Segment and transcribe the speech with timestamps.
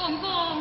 [0.00, 0.56] โกงโกง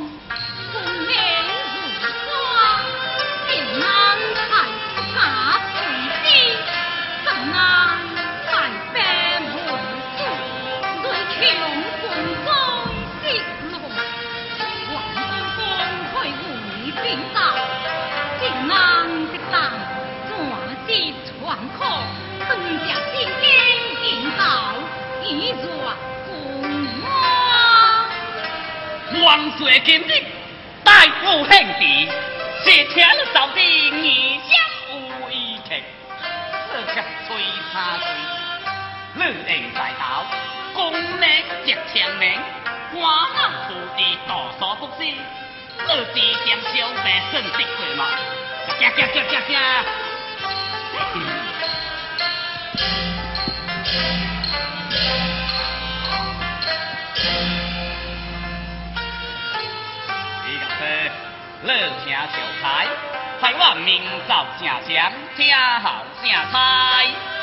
[29.60, 30.24] 岁今日
[30.86, 32.10] 大富兄弟，
[32.64, 34.58] 是天扫地异乡
[34.94, 35.84] 无一情，
[36.72, 37.36] 这个吹
[37.74, 38.08] 茶水，
[39.16, 40.26] 日定在道，
[40.74, 42.40] 功名值千名，
[42.94, 43.04] 官
[43.36, 45.04] 人土地多所不思，
[45.86, 48.06] 自知将小白胜的回嘛，
[48.80, 49.84] 加加加加加。
[61.70, 62.28] 乐听小
[62.64, 62.88] 菜，
[63.40, 67.39] 台湾名噪正响，听候正菜。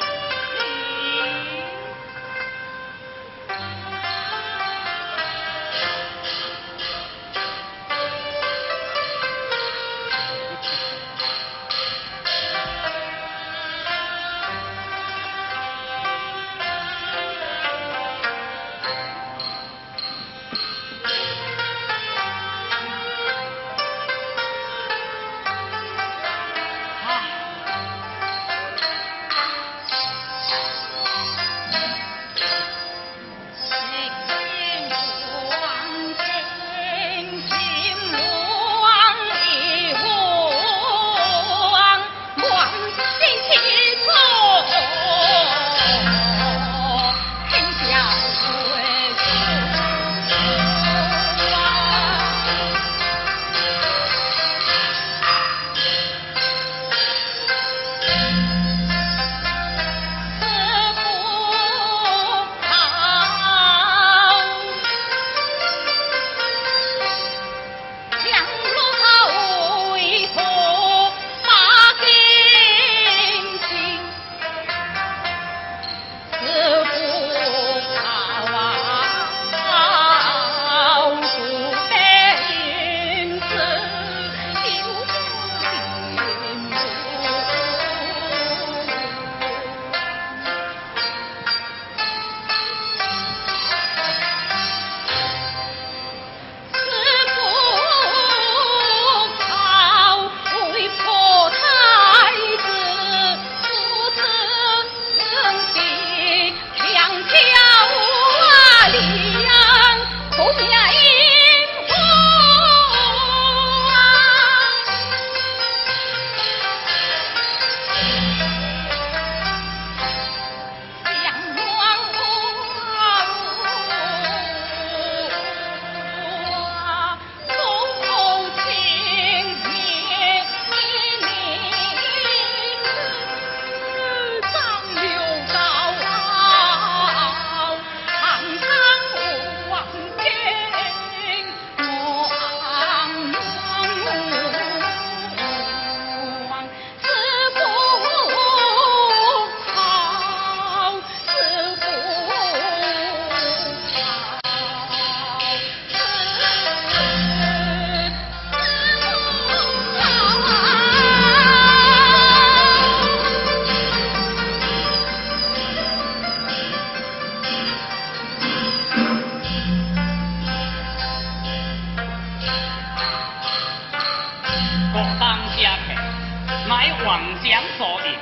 [176.87, 178.15] 你妄想所应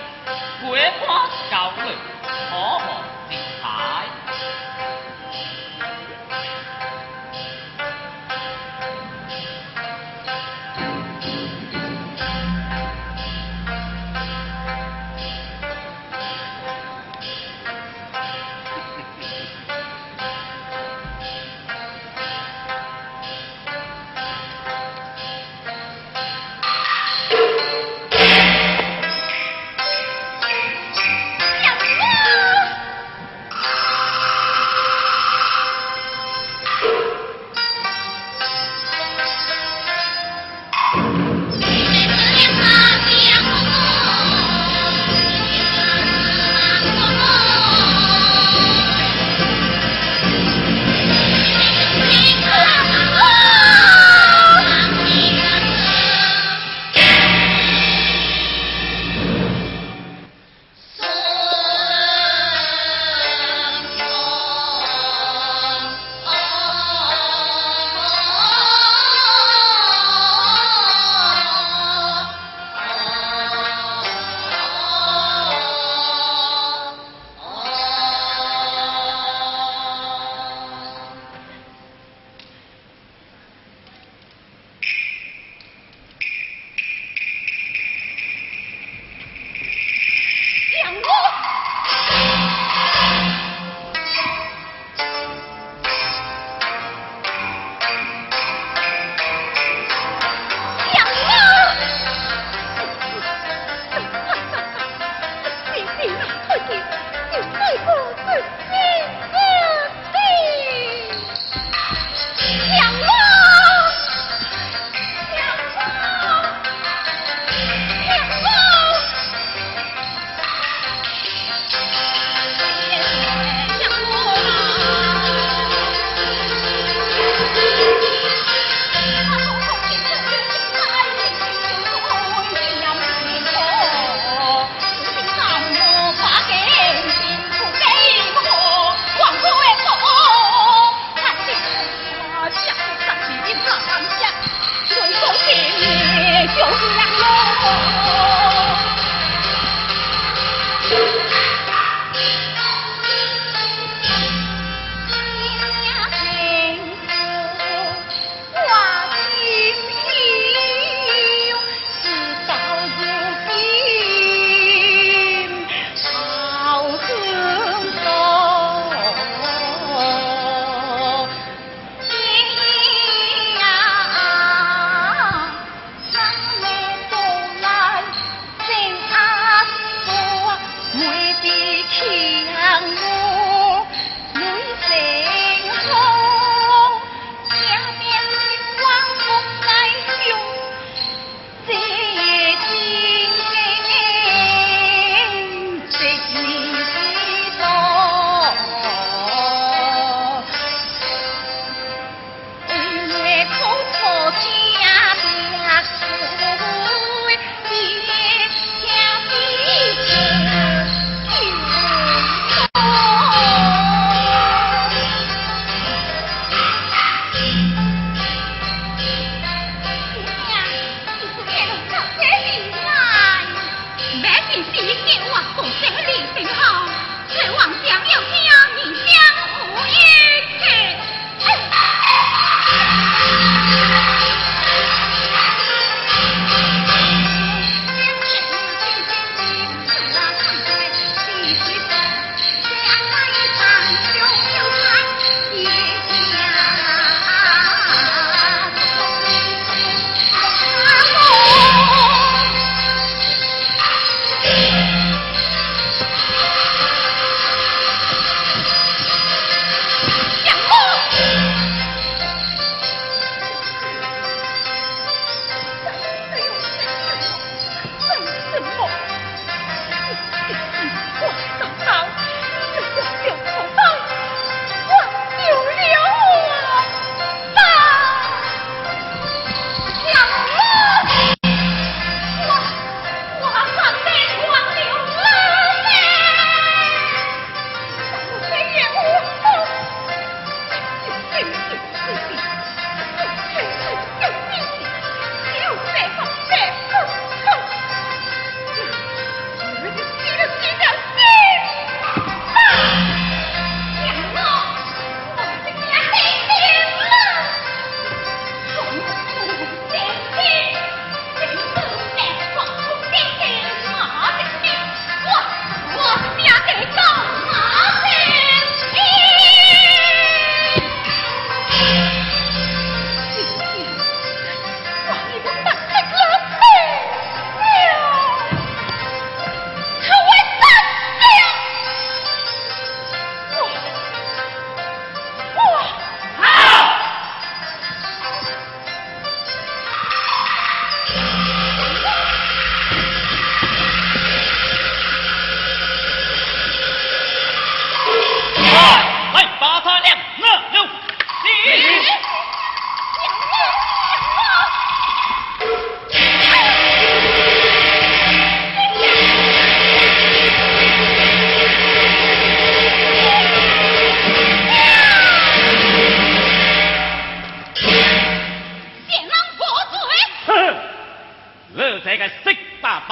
[0.63, 1.95] 果花高贵
[2.49, 3.04] 好好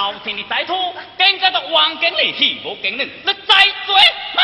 [0.02, 3.94] 朝廷的歹徒，更加到王经理去无经人，你在做
[4.34, 4.42] 吗？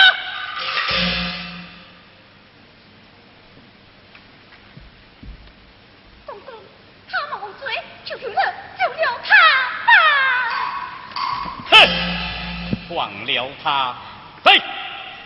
[6.27, 6.55] 公公，
[7.11, 7.75] 他无罪，
[8.05, 8.41] 求求你救
[9.03, 9.35] 了他
[9.89, 9.91] 吧！
[11.71, 11.75] 哼，
[12.89, 13.97] 放了他，
[14.45, 14.63] 嘿，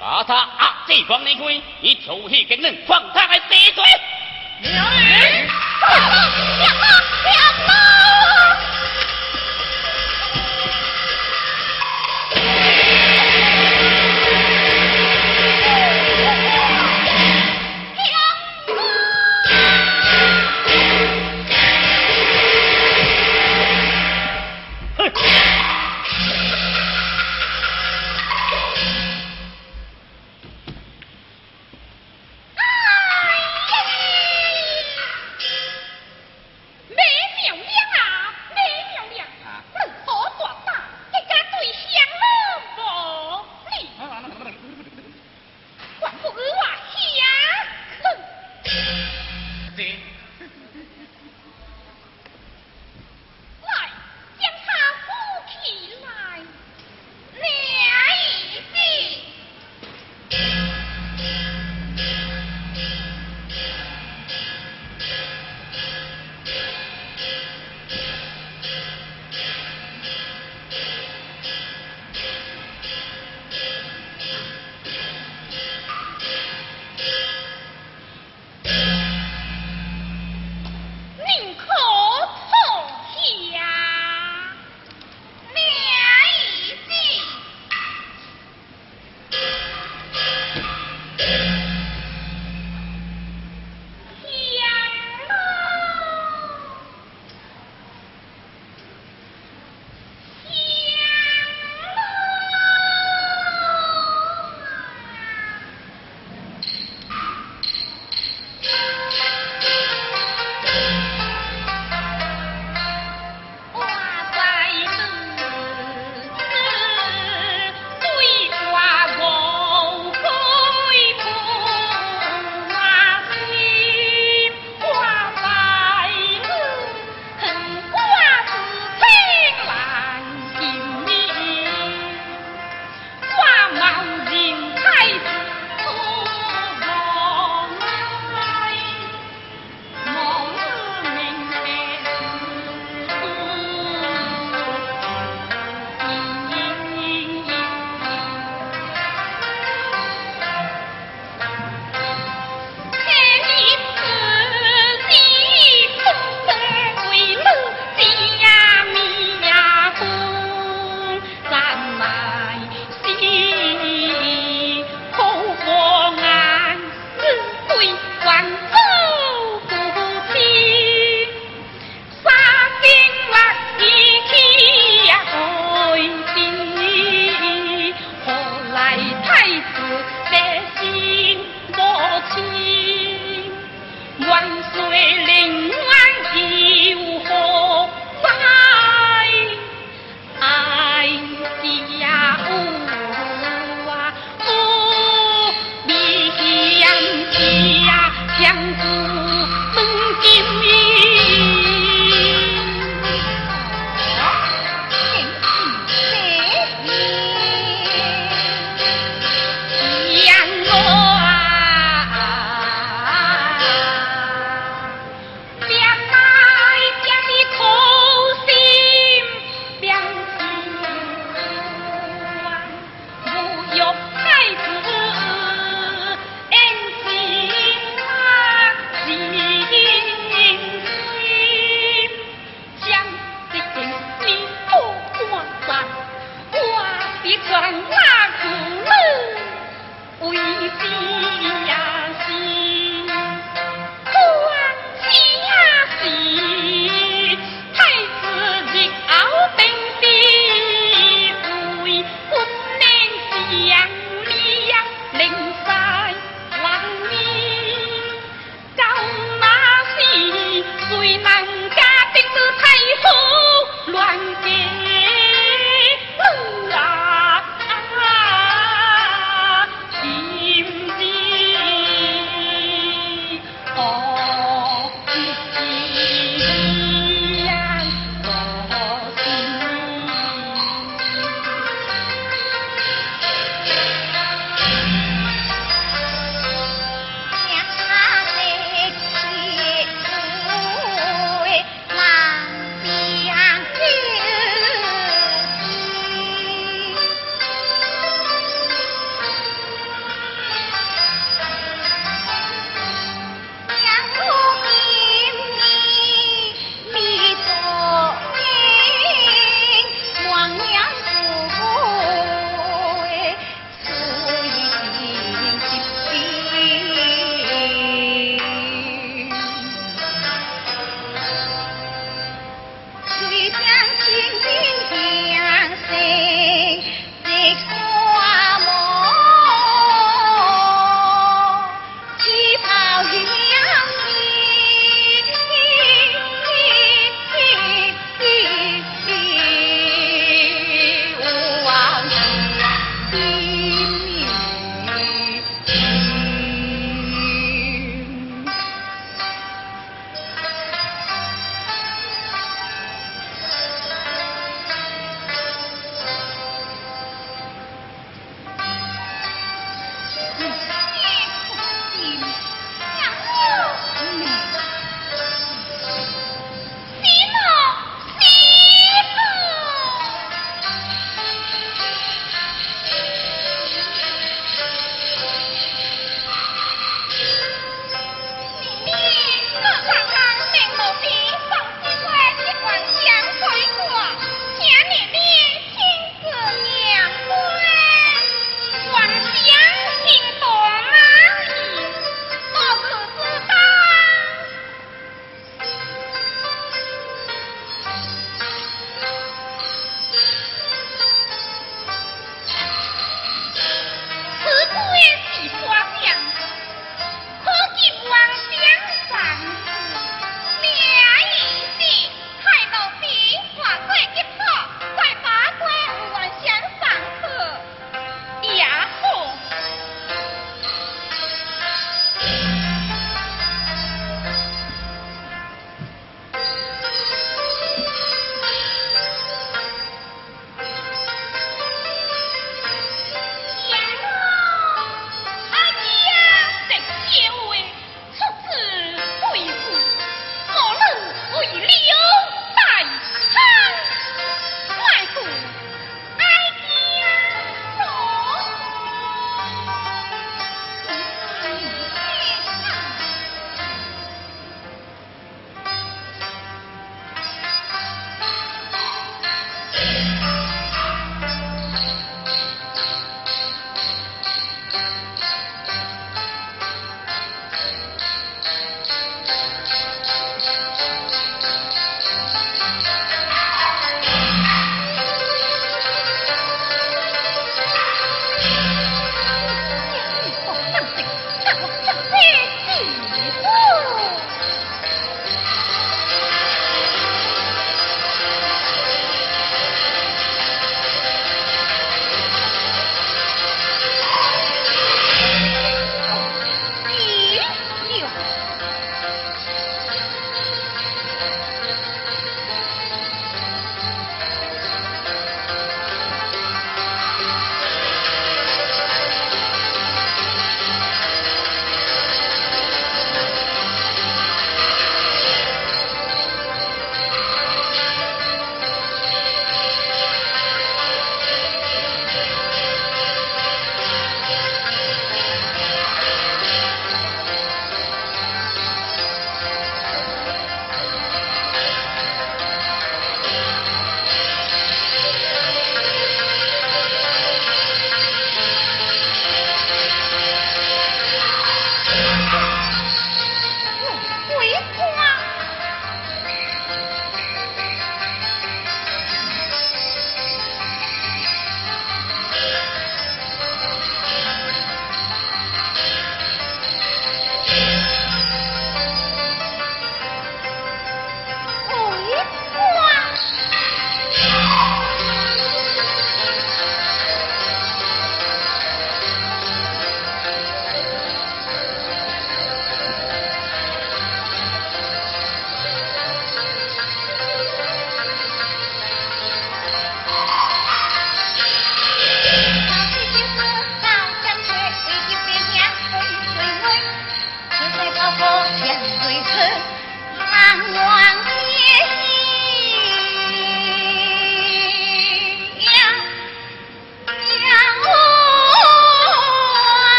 [0.00, 3.84] 把他压制关内关，以调戏经人，放他来治罪。
[4.60, 5.08] 娘娘，娘
[6.58, 6.68] 娘，
[7.22, 8.65] 娘娘。